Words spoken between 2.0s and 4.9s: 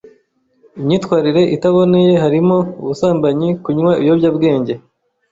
harimo ubusambanyi kunywa ibiyoyawenge